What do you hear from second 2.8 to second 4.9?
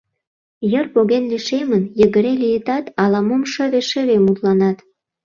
ала-мом шыве-шыве мутланат.